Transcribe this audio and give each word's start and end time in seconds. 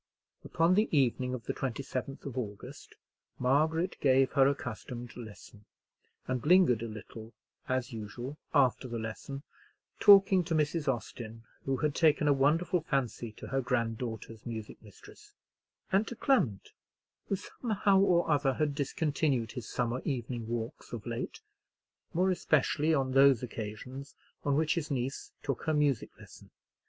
Upon 0.43 0.73
the 0.73 0.89
evening 0.97 1.35
of 1.35 1.43
the 1.43 1.53
27th 1.53 2.25
August, 2.35 2.95
Margaret 3.37 3.97
gave 4.01 4.31
her 4.31 4.47
accustomed 4.47 5.15
lesson, 5.15 5.65
and 6.27 6.43
lingered 6.43 6.81
a 6.81 6.87
little 6.87 7.33
as 7.69 7.93
usual 7.93 8.39
after 8.51 8.87
the 8.87 8.97
lesson, 8.97 9.43
talking 9.99 10.43
to 10.45 10.55
Mrs. 10.55 10.91
Austin, 10.91 11.43
who 11.65 11.77
had 11.77 11.93
taken 11.93 12.27
a 12.27 12.33
wonderful 12.33 12.81
fancy 12.81 13.31
to 13.33 13.49
her 13.49 13.61
granddaughter's 13.61 14.43
music 14.43 14.81
mistress; 14.81 15.35
and 15.91 16.07
to 16.07 16.15
Clement, 16.15 16.69
who 17.27 17.35
somehow 17.35 17.99
or 17.99 18.27
other 18.27 18.53
had 18.55 18.73
discontinued 18.73 19.51
his 19.51 19.69
summer 19.69 20.01
evening 20.03 20.47
walks 20.47 20.91
of 20.93 21.05
late, 21.05 21.41
more 22.11 22.31
especially 22.31 22.91
on 22.91 23.11
those 23.11 23.43
occasions 23.43 24.15
on 24.43 24.55
which 24.55 24.73
his 24.73 24.89
niece 24.89 25.31
took 25.43 25.65
her 25.65 25.73
music 25.75 26.09
lesson. 26.17 26.49